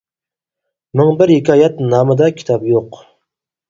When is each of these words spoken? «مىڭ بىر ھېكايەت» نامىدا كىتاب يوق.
«مىڭ 1.01 1.13
بىر 1.21 1.35
ھېكايەت» 1.35 1.87
نامىدا 1.93 2.35
كىتاب 2.43 2.71
يوق. 2.77 3.03